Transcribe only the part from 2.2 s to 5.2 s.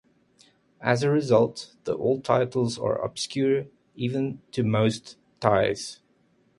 titles are obscure even to most